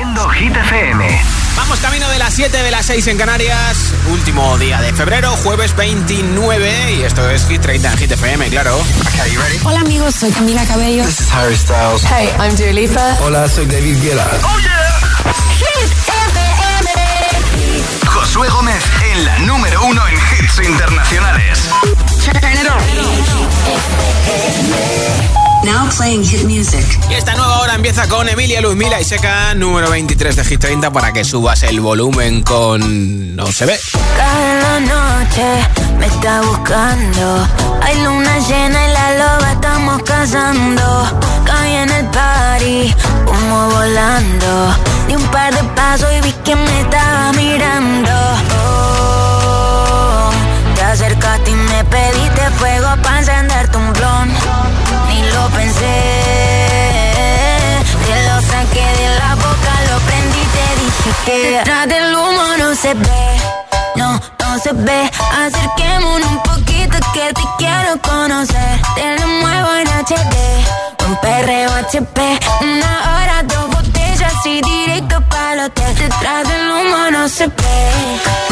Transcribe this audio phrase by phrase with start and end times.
[0.00, 1.22] Haciendo Hit FM.
[1.56, 3.92] Vamos camino de las 7 de las 6 en Canarias.
[4.10, 6.94] Último día de febrero, jueves 29.
[6.94, 8.78] Y esto es Hit 30 en Hit FM, claro.
[8.78, 9.58] Okay, you ready?
[9.62, 11.04] Hola amigos, soy Camila Cabello.
[11.04, 12.02] This is Harry Styles.
[12.04, 13.18] Hey, I'm Dua Lipa.
[13.20, 14.26] Hola, soy David Guetta.
[14.42, 15.34] ¡Oh, yeah!
[15.58, 16.19] Hit FM.
[18.40, 18.82] Josué Gómez
[19.12, 21.68] en la número uno en hits internacionales.
[25.62, 26.86] Now playing hit music.
[27.10, 30.90] Y esta nueva hora empieza con Emilia Luzmila y Seca, número 23 de Hit 30,
[30.90, 33.36] para que subas el volumen con...
[33.36, 33.78] No se ve.
[34.16, 37.46] Cada noche me está buscando.
[37.82, 41.20] Hay luna llena y la loba estamos cazando.
[41.44, 42.94] Caí en el party,
[43.26, 44.76] como volando.
[45.08, 48.10] Di un par de pasos y vi me estaba mirando.
[48.62, 50.30] Oh,
[50.74, 54.28] te acercaste y me pediste fuego para encenderte un blon.
[55.08, 55.98] Ni lo pensé.
[58.06, 62.74] Te lo saqué de la boca, lo prendí, te dije que detrás del humo no
[62.74, 63.40] se ve.
[63.96, 65.10] No, no se ve.
[65.44, 68.80] Acerquémonos un poquito que te quiero conocer.
[68.96, 70.36] Te lo muevo en HD.
[71.06, 72.38] Un perreo HP.
[72.60, 73.69] Una hora, dos
[74.44, 75.94] y directo para el hotel.
[75.96, 77.90] Detrás del humo no se ve.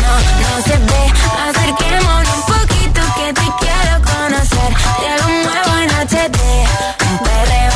[0.03, 0.13] No,
[0.43, 1.03] no se ve.
[1.49, 4.71] Acerquémonos un poquito que te quiero conocer.
[5.01, 6.39] Te lo muevo en HD.
[7.11, 7.68] Un perreo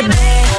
[0.00, 0.49] humo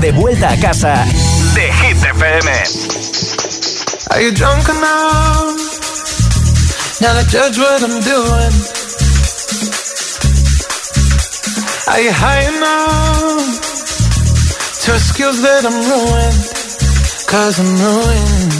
[0.00, 1.04] de vuelta a casa
[1.54, 2.48] de Hit FM.
[4.10, 5.56] Are you drunk enough
[7.00, 8.52] now to judge what I'm doing?
[11.88, 13.60] Are you high enough
[14.84, 16.44] to excuse that I'm ruined?
[17.26, 18.52] Cause I'm ruined.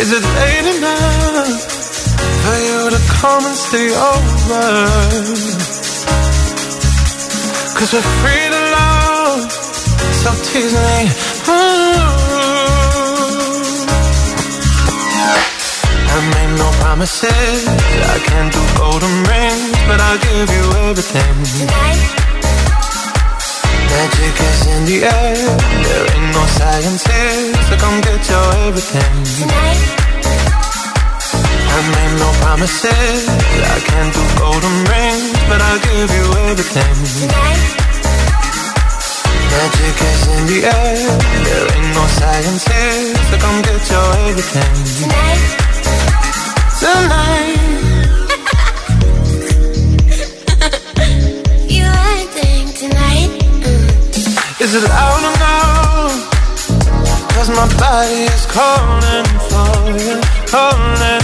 [0.00, 1.60] Is it late enough
[2.44, 4.88] for you to come and stay over?
[7.76, 8.53] Cause we're free
[10.24, 10.98] so tease me.
[11.52, 12.24] Ooh.
[16.14, 17.60] I made no promises.
[18.14, 21.36] I can't do golden rings, but I'll give you everything.
[23.92, 25.36] Magic is in the air.
[25.84, 29.16] There ain't no science here, so come get your everything.
[31.76, 33.28] I made no promises.
[33.76, 37.93] I can't do golden rings, but I'll give you everything.
[39.54, 40.98] Magic is in the air.
[41.46, 44.74] There ain't no science here, so come get your everything.
[44.98, 45.42] Tonight.
[46.82, 47.62] Tonight.
[51.74, 53.30] you acting tonight?
[54.64, 56.18] Is it loud enough?
[57.34, 60.16] Cause my body is calling for you,
[60.50, 61.23] calling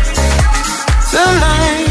[1.13, 1.90] You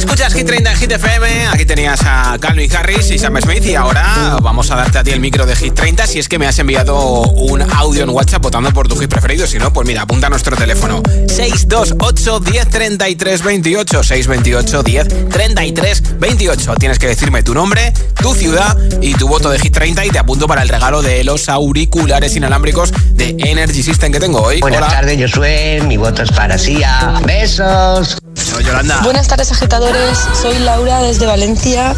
[0.00, 1.48] Escuchas Hit 30 en Hit FM.
[1.48, 3.66] Aquí tenías a Calvin Harris y Sam Smith.
[3.66, 6.38] Y ahora vamos a darte a ti el micro de Hit 30 si es que
[6.38, 9.46] me has enviado un audio en WhatsApp votando por tu hit preferido.
[9.46, 14.02] Si no, pues mira, apunta a nuestro teléfono: 628 10 33 28.
[14.02, 16.74] 628 10 33 28.
[16.76, 20.18] Tienes que decirme tu nombre, tu ciudad y tu voto de Hit 30 y te
[20.18, 24.60] apunto para el regalo de los auriculares inalámbricos de Energy System que tengo hoy.
[24.60, 25.82] Buenas tardes, Josué.
[25.86, 27.20] Mi voto es para Sia.
[27.26, 28.16] Besos.
[28.58, 29.00] Yolanda.
[29.02, 31.94] Buenas tardes agitadores, soy Laura desde Valencia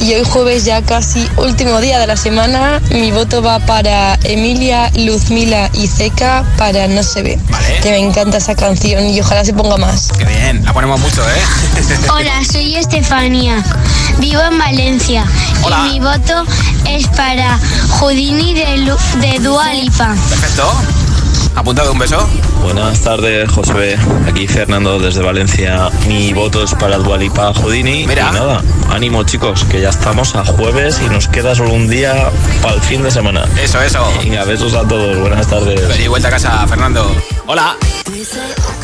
[0.00, 2.80] y hoy jueves ya casi último día de la semana.
[2.90, 7.38] Mi voto va para Emilia, Luzmila y Zeca para No se ve.
[7.48, 7.80] Vale.
[7.80, 10.10] Que me encanta esa canción y ojalá se ponga más.
[10.18, 11.42] Qué bien, la ponemos mucho, ¿eh?
[12.12, 13.62] Hola, soy Estefanía.
[14.18, 15.24] Vivo en Valencia
[15.62, 15.86] Hola.
[15.88, 16.44] y mi voto
[16.88, 17.58] es para
[17.98, 20.14] Houdini de, Lu- de Dua Lipa.
[20.28, 20.72] Perfecto.
[21.54, 22.28] Apuntado un beso.
[22.62, 23.96] Buenas tardes, Josué.
[24.28, 25.88] Aquí Fernando desde Valencia.
[26.08, 28.06] Mi voto es para Dualipa Houdini.
[28.06, 28.28] Mira.
[28.30, 32.30] Y nada, ánimo chicos, que ya estamos a jueves y nos queda solo un día
[32.60, 33.46] para el fin de semana.
[33.62, 34.04] Eso, eso.
[34.22, 35.18] Venga, besos a todos.
[35.18, 35.86] Buenas tardes.
[35.88, 37.14] Vení, vuelta a casa, Fernando.
[37.46, 37.76] Hola.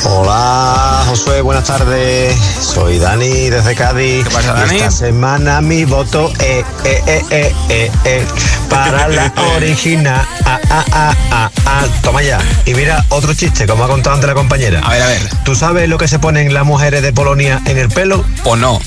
[0.04, 2.36] Hola Josué, buenas tardes.
[2.60, 4.24] Soy Dani desde Cádiz.
[4.24, 4.76] ¿Qué pasa, Dani?
[4.76, 8.26] Esta semana mi voto es eh, eh, eh, eh, eh,
[8.68, 10.26] para la original.
[10.44, 11.84] Ah, ah, ah, ah, ah.
[12.02, 12.38] Toma ya.
[12.66, 14.80] Y mira, otro chiste, como ha contado antes la compañera.
[14.80, 15.28] A ver, a ver.
[15.44, 18.24] ¿Tú sabes lo que se ponen las mujeres de Polonia en el pelo?
[18.44, 18.80] O no.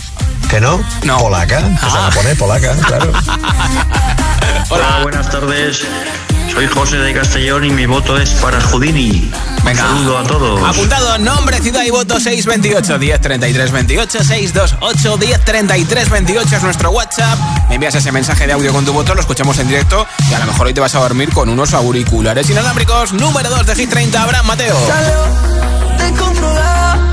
[0.49, 0.81] ¿Que no?
[1.03, 1.17] No.
[1.17, 1.57] Polaca.
[1.57, 3.11] Que se van a poner polaca, claro.
[4.69, 4.99] Hola.
[5.03, 5.85] buenas tardes.
[6.53, 9.31] Soy José de Castellón y mi voto es para Houdini.
[9.63, 9.83] Venga.
[9.83, 10.61] Un saludo a todos.
[10.63, 16.91] Apuntado, nombre, ciudad y voto 628 10 33 28 628 10 33 28 es nuestro
[16.91, 17.39] WhatsApp.
[17.69, 20.39] Me envías ese mensaje de audio con tu voto, lo escuchamos en directo y a
[20.39, 23.13] lo mejor hoy te vas a dormir con unos auriculares inalámbricos.
[23.13, 24.77] Número 2 de Hit 30, Abraham Mateo.
[25.97, 27.12] descontrolada.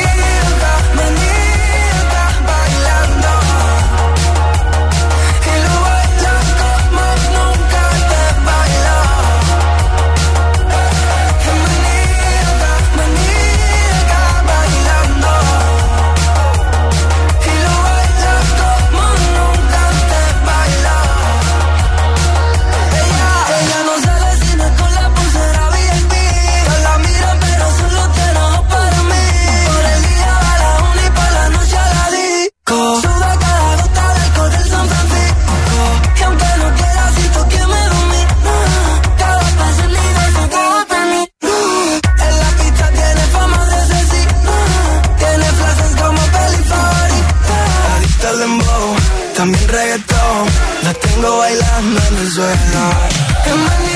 [51.21, 53.90] La tengo bailando en.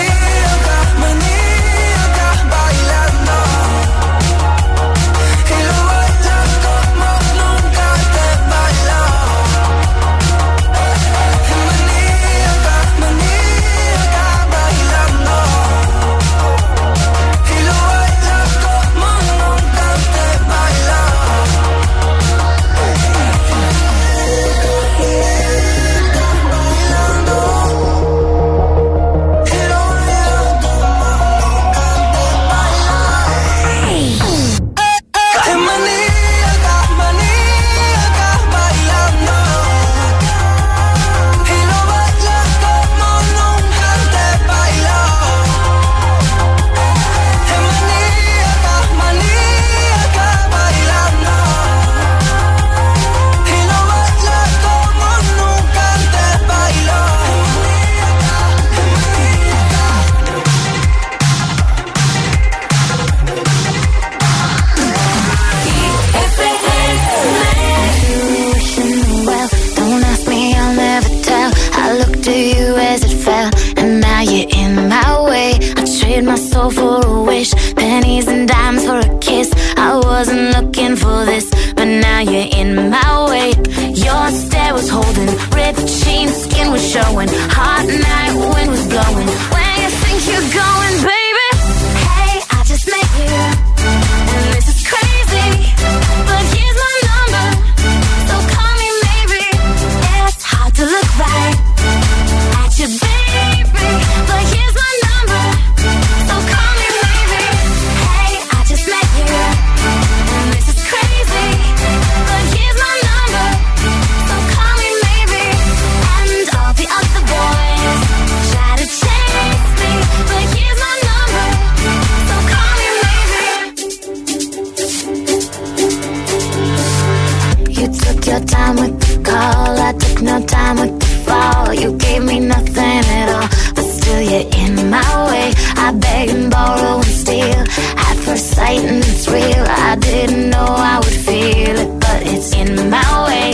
[130.22, 131.74] no time to fall.
[131.74, 135.54] You gave me nothing at all, but still you're in my way.
[135.76, 137.62] I beg and borrow and steal
[138.08, 139.66] at first sight, and it's real.
[139.68, 143.50] I didn't know I would feel it, but it's in my way.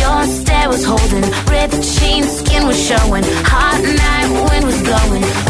[0.00, 5.49] Your stare was holding, ripped jeans, skin was showing, hot night wind was blowing.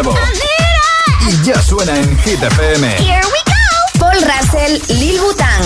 [0.00, 2.88] Y ya suena en Hit FM.
[2.98, 3.98] Here we go.
[3.98, 5.62] Paul Russell, Lil Butang.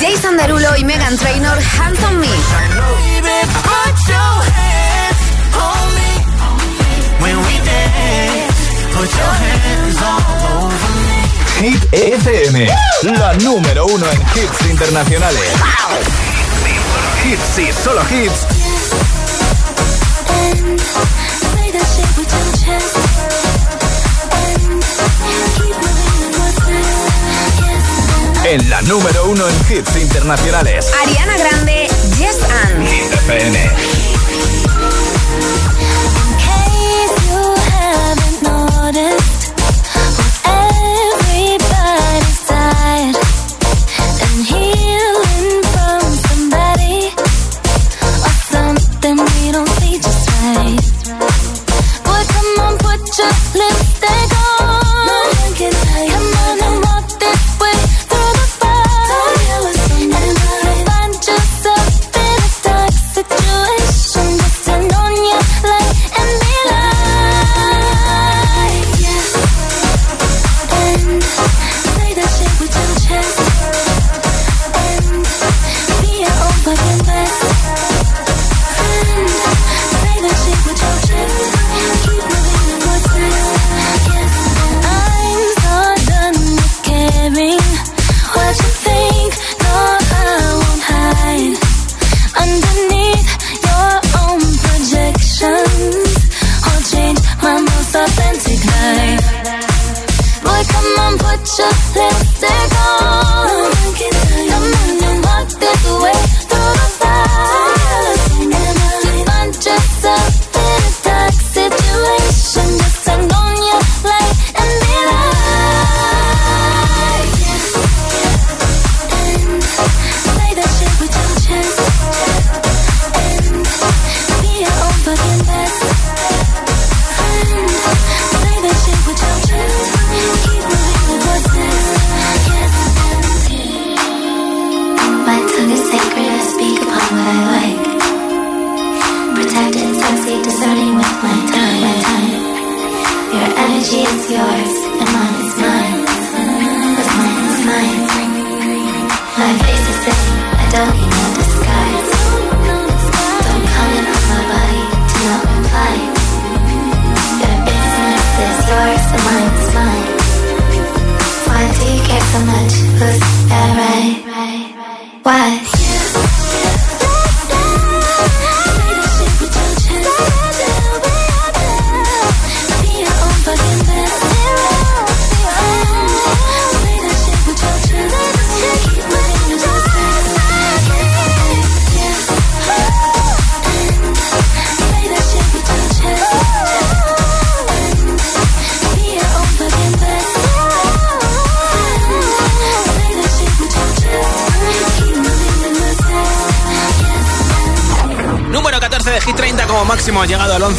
[0.00, 2.26] Jason Derulo y Megan Trainor, Hands on Me.
[11.60, 12.66] Hit FM,
[13.04, 15.52] la número uno en hits internacionales
[17.24, 18.46] hits y solo hits.
[28.44, 30.90] En la número uno en hits internacionales.
[31.02, 32.86] Ariana Grande, Yes and.
[32.86, 34.01] Hit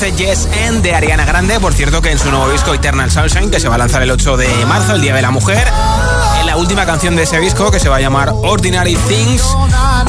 [0.04, 3.50] 15 Yes End de Ariana Grande, por cierto que en su nuevo disco Eternal Sunshine,
[3.50, 5.66] que se va a lanzar el 8 de marzo, el Día de la Mujer,
[6.42, 9.56] en la última canción de ese disco, que se va a llamar Ordinary Things,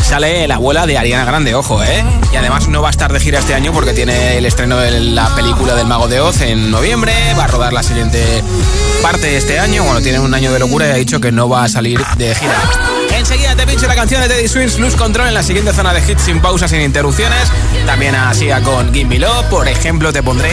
[0.03, 2.05] sale la abuela de Ariana Grande, ojo, ¿eh?
[2.33, 4.99] Y además no va a estar de gira este año porque tiene el estreno de
[5.01, 8.43] la película del Mago de Oz en noviembre, va a rodar la siguiente
[9.01, 11.49] parte de este año, bueno, tiene un año de locura y ha dicho que no
[11.49, 12.94] va a salir de gira.
[13.25, 16.13] Enseguida te pincho la canción de Teddy Swims, Luz Control, en la siguiente zona de
[16.13, 17.51] hits sin pausas, sin interrupciones.
[17.87, 19.47] También así con Gimme Love.
[19.47, 20.53] Por ejemplo, te pondré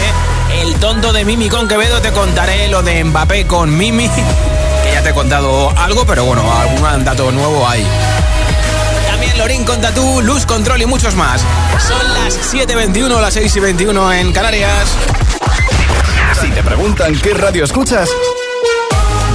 [0.62, 2.02] el tonto de Mimi con Quevedo.
[2.02, 6.50] Te contaré lo de Mbappé con Mimi, que ya te he contado algo, pero bueno,
[6.50, 7.86] algún dato nuevo hay.
[9.06, 11.42] También Lorín con Tatú, Luz Control y muchos más.
[11.86, 14.88] Son las 7.21, las 6.21 en Canarias.
[16.40, 18.08] Si te preguntan qué radio escuchas,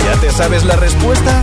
[0.06, 1.42] ¿ya te sabes la respuesta?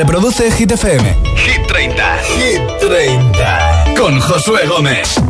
[0.00, 1.14] Reproduce Hit FM.
[1.36, 2.18] Hit 30.
[2.24, 3.94] Hit 30.
[3.98, 5.20] Con Josué Gómez.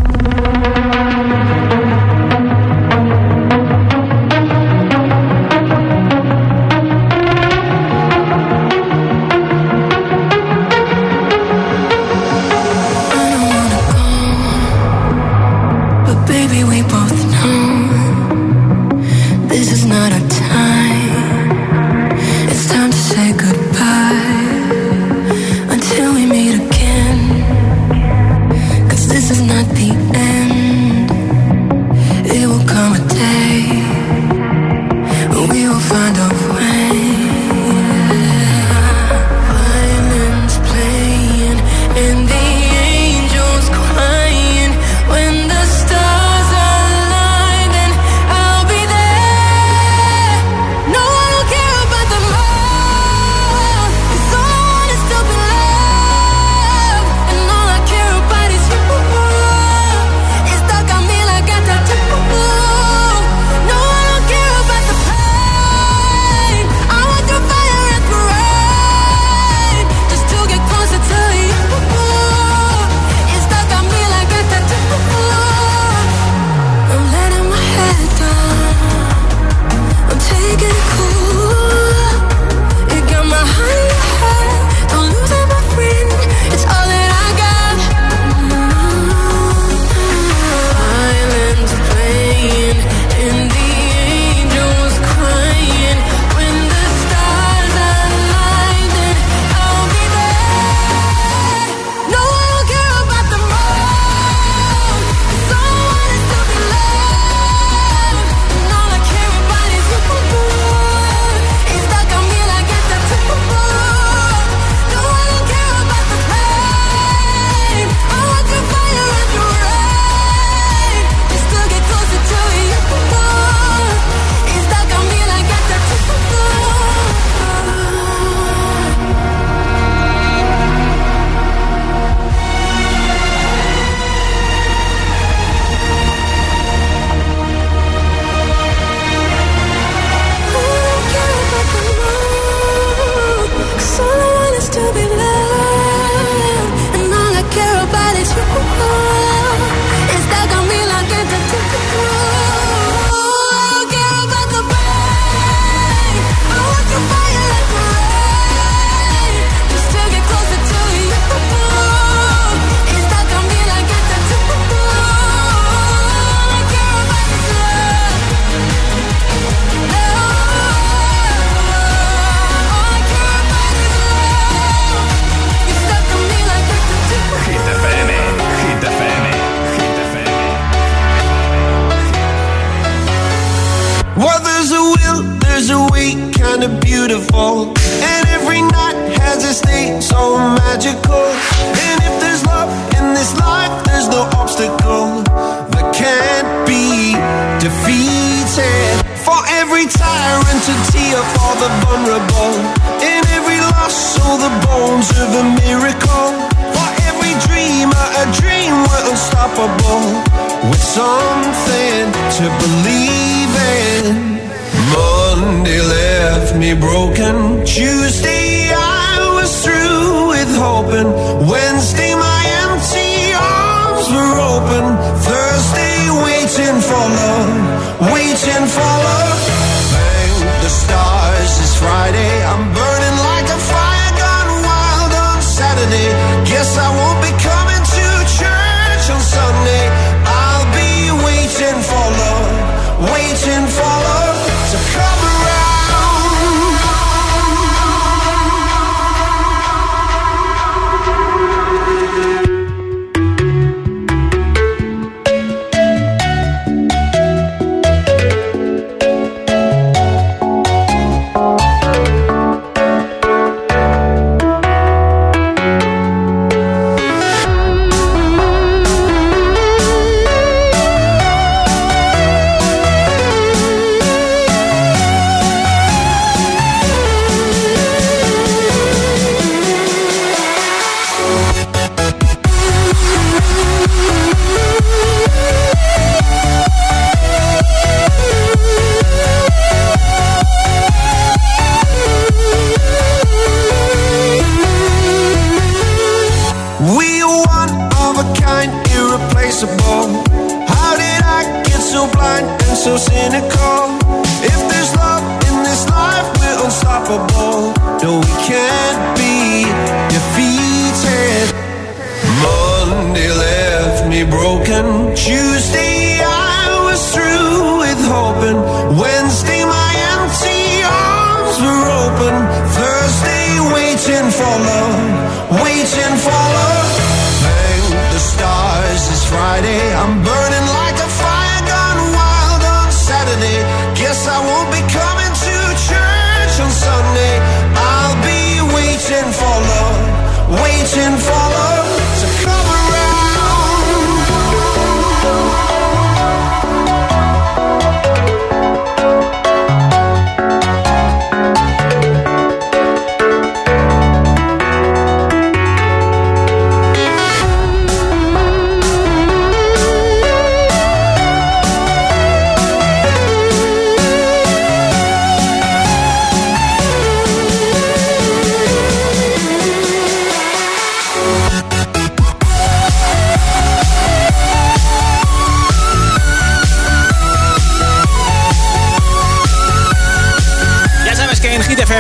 [340.97, 341.40] Waiting for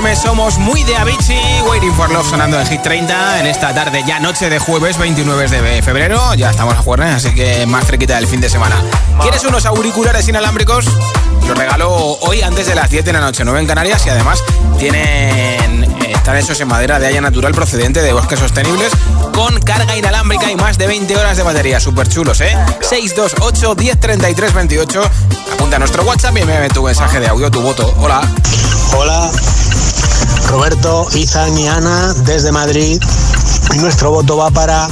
[0.01, 4.19] Somos muy de Avicii, Waiting for Love sonando en Hit 30 en esta tarde, ya
[4.19, 6.35] noche de jueves 29 de febrero.
[6.35, 8.83] Ya estamos a jueves, así que más cerquita del fin de semana.
[9.21, 10.87] ¿Quieres unos auriculares inalámbricos?
[11.47, 14.43] Los regalo hoy antes de las 10 de la noche, 9 en Canarias y además
[14.79, 18.91] tienen eh, están hechos en madera de haya natural procedente de bosques sostenibles
[19.35, 21.79] con carga inalámbrica y más de 20 horas de batería.
[21.79, 22.57] Súper chulos, ¿eh?
[22.81, 25.03] 628 1033 28.
[25.53, 27.95] Apunta a nuestro WhatsApp y envíame tu mensaje de audio, tu voto.
[27.99, 28.23] Hola.
[28.97, 29.31] Hola,
[30.51, 33.01] Roberto, Izan y Ana desde Madrid.
[33.75, 34.89] Y nuestro voto va para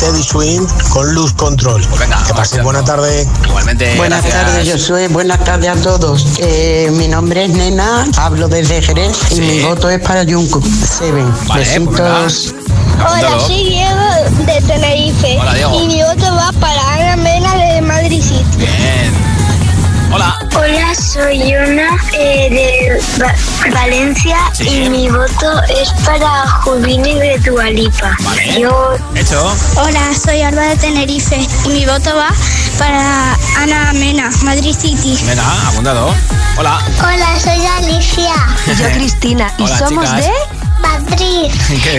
[0.00, 1.80] Teddy Swing con Luz Control.
[2.26, 3.28] que pasen buena tarde.
[3.44, 3.94] Igualmente.
[3.96, 5.06] Buenas tardes, yo soy.
[5.06, 6.26] Buenas tardes a todos.
[6.38, 10.60] Eh, mi nombre es Nena, hablo desde Jerez y mi voto es para Junko.
[10.60, 11.32] Seven.
[11.46, 12.54] Vale, pues Besitos.
[12.98, 15.38] Hola, soy Diego de Tenerife.
[15.40, 15.80] Hola, Diego.
[15.80, 18.66] Y mi voto va para Ana Mena de Madrid City.
[20.56, 20.94] Hola.
[20.94, 23.34] Soy Yuna eh, de Va-
[23.72, 24.68] Valencia Sí.
[24.84, 28.16] y mi voto es para Jubini de Dualipa.
[28.58, 28.94] Yo...
[29.14, 29.54] Hecho.
[29.76, 32.28] Hola, soy Alba de Tenerife y mi voto va
[32.78, 35.18] para Ana Mena, Madrid City.
[35.24, 36.14] Venga, apuntado.
[36.58, 36.80] Hola.
[37.00, 38.34] Hola, soy Alicia.
[38.66, 40.24] Y yo Cristina y Hola, somos chicas.
[40.24, 40.32] de
[40.80, 41.52] Madrid.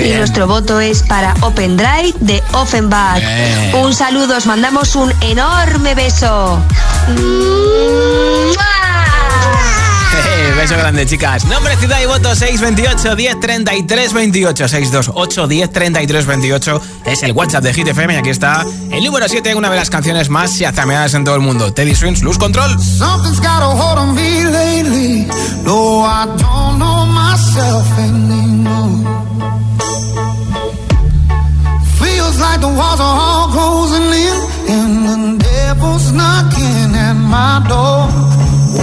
[0.06, 3.20] Y nuestro voto es para Open Drive de Offenbach.
[3.20, 3.76] Bien.
[3.76, 6.60] Un saludo, os mandamos un enorme beso.
[7.10, 8.37] Eh,
[10.68, 11.46] beso grande, chicas.
[11.46, 17.88] Nombre, ciudad y voto 628 1033 28 628 1033 28 es el WhatsApp de Hit
[17.88, 21.36] FM y aquí está el número 7, una de las canciones más chazameadas en todo
[21.36, 21.74] el mundo.
[21.74, 22.70] Teddy Swings, Luz Control.
[22.80, 25.28] Something's got a hold on me lately.
[25.64, 29.08] No, I don't know myself anymore.
[32.02, 34.36] Feels like the walls are all closing in,
[34.70, 38.10] and the devil's knocking at my door.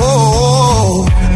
[0.01, 0.63] Whoa,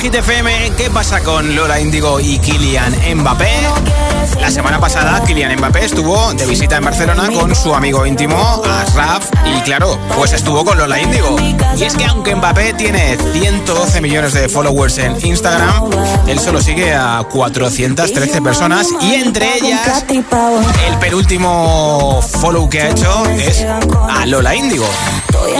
[0.00, 0.72] Hit 30 en Hit FM.
[0.76, 4.07] ¿Qué pasa con Lola Índigo y Kylian Mbappé?
[4.48, 9.28] La semana pasada, Kylian Mbappé estuvo de visita en Barcelona con su amigo íntimo, Asraf,
[9.44, 11.36] y claro, pues estuvo con Lola Índigo.
[11.76, 15.90] Y es que aunque Mbappé tiene 112 millones de followers en Instagram,
[16.26, 23.26] él solo sigue a 413 personas y entre ellas, el penúltimo follow que ha hecho
[23.26, 23.66] es
[24.08, 24.88] a Lola Índigo.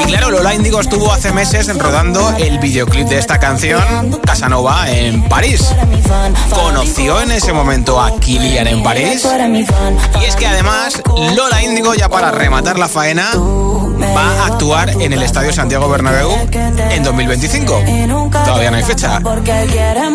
[0.00, 5.28] Y claro, Lola Índigo estuvo hace meses rodando el videoclip de esta canción, Casanova, en
[5.28, 5.74] París.
[6.50, 9.22] Conoció en ese momento a Kylian París.
[10.20, 11.02] Y es que además,
[11.36, 16.30] Lola Índigo, ya para rematar la faena, va a actuar en el Estadio Santiago Bernabéu
[16.90, 17.82] en 2025.
[18.30, 19.20] Todavía no hay fecha.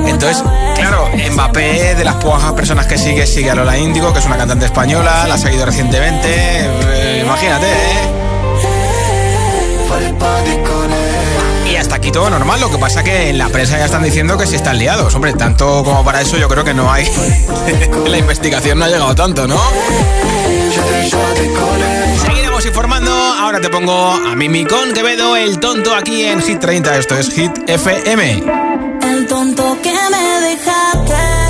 [0.10, 0.44] Entonces,
[0.76, 4.38] claro, Mbappé, de las pocas personas que sigue, sigue a Lola Índigo, que es una
[4.38, 6.30] cantante española, la ha seguido recientemente.
[6.30, 8.24] Eh, imagínate, ¿eh?
[11.94, 14.56] Aquí todo normal, lo que pasa que en la prensa ya están diciendo que si
[14.56, 15.14] están liados.
[15.14, 17.08] Hombre, tanto como para eso yo creo que no hay...
[18.08, 19.62] la investigación no ha llegado tanto, ¿no?
[22.26, 23.12] Seguiremos informando.
[23.12, 26.98] Ahora te pongo a Mimi con Quevedo, el tonto aquí en Hit 30.
[26.98, 28.44] Esto es Hit FM.
[29.04, 31.43] El tonto que me dejaste,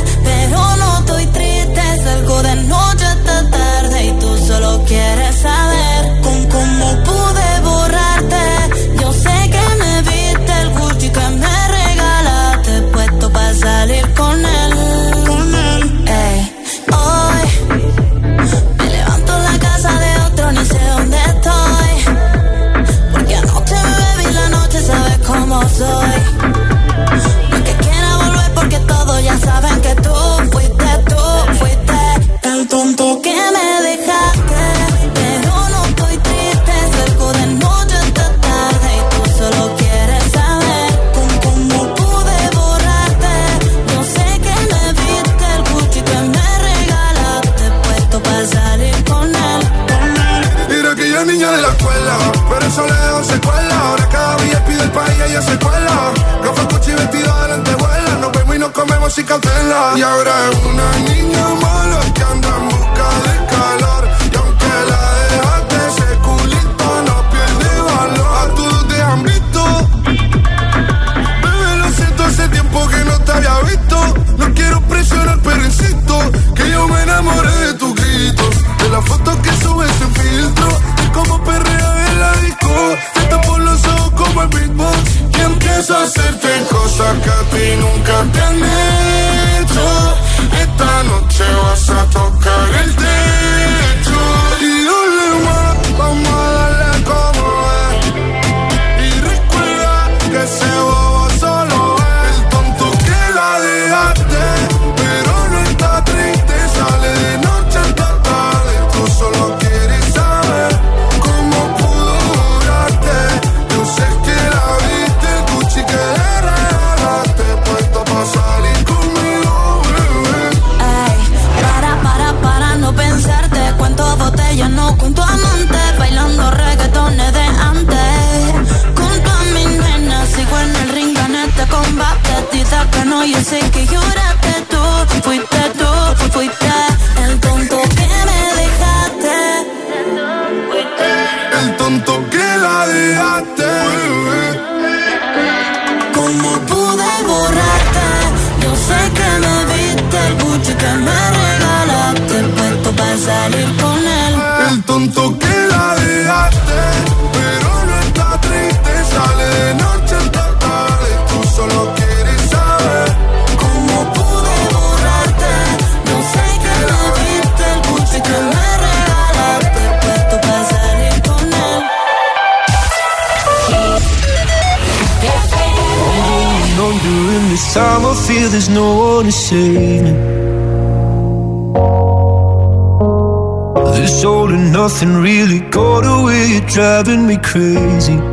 [187.53, 188.32] crazy.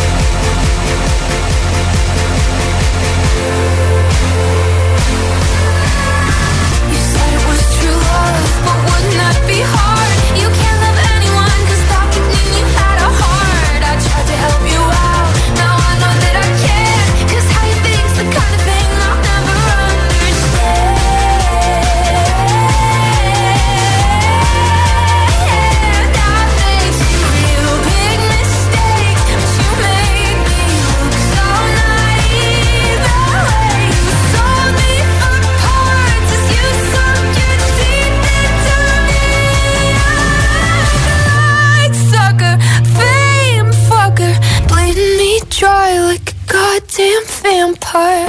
[47.01, 48.27] Goddamn vampire.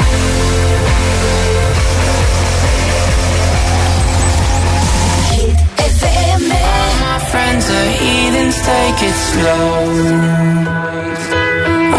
[7.31, 9.87] Friends are heathens, take it slow.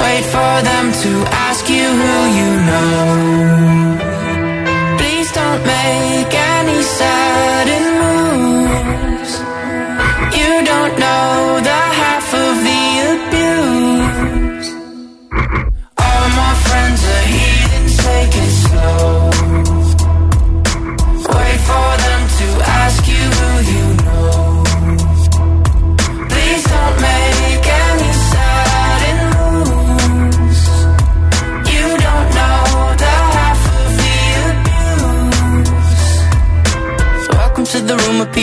[0.04, 1.12] Wait for them to
[1.48, 2.98] ask you who you know.
[4.98, 6.13] Please don't make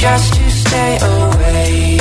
[0.00, 1.98] just to stay away.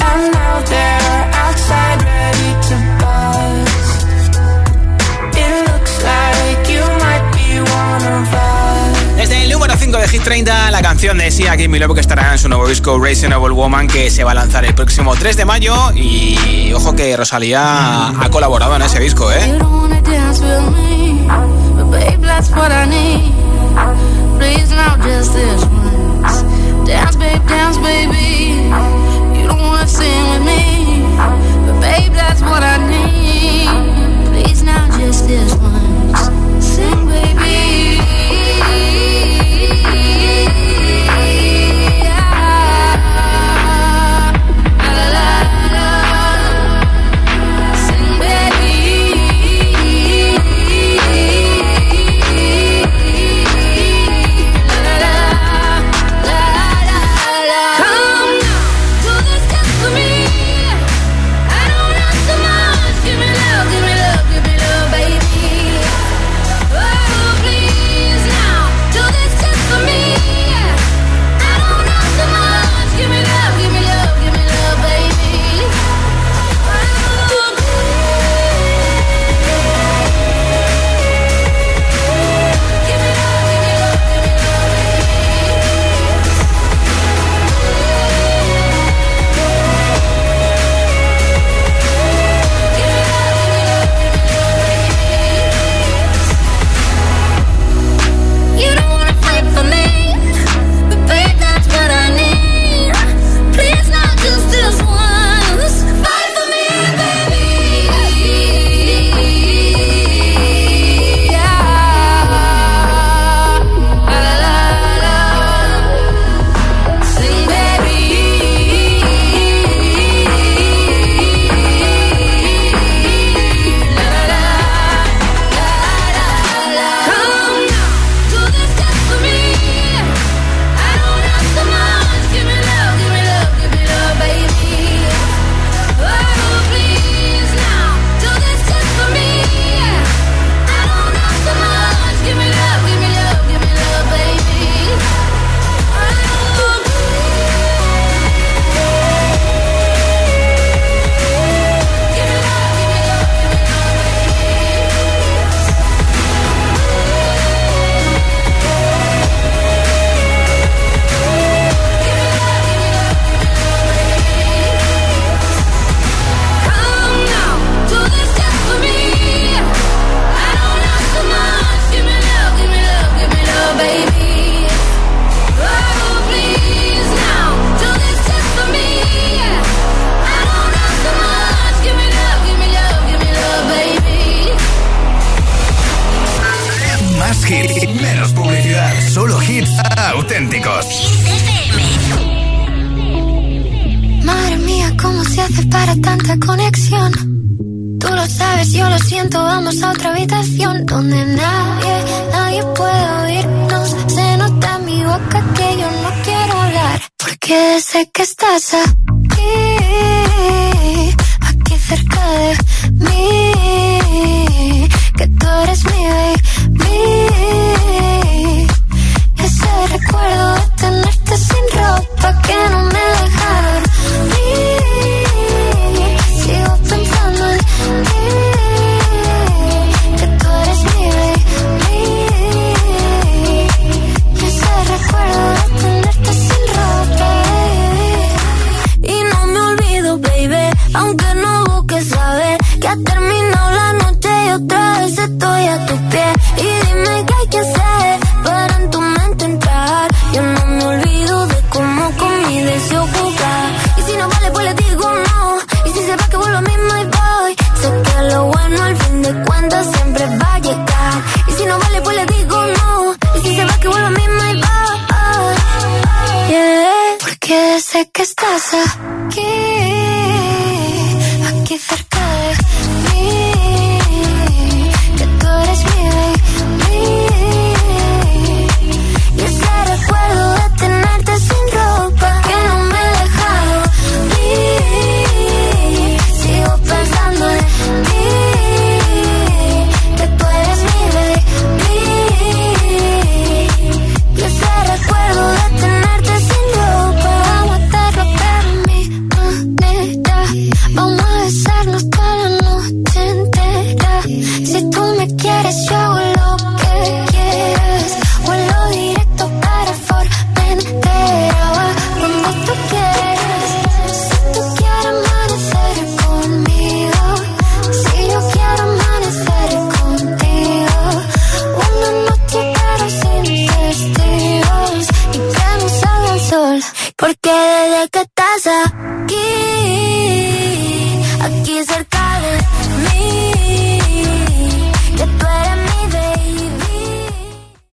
[0.00, 4.06] And now they're outside ready to bust.
[5.36, 9.16] It looks like you might be one of us.
[9.16, 12.32] Desde el número 5 de Hit 30, la canción de Sia Gimme Love que estará
[12.32, 15.44] en su nuevo disco Reasonable Woman que se va a lanzar el próximo 3 de
[15.44, 19.56] mayo y ojo que Rosalía ha colaborado en ese disco, ¿eh?
[26.86, 28.54] Dance, babe, dance, baby.
[29.38, 31.02] You don't wanna sing with me,
[31.66, 33.68] but babe, that's what I need.
[34.28, 35.73] Please just this one.